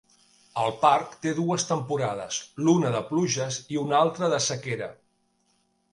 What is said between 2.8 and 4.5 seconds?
de pluges i una altra de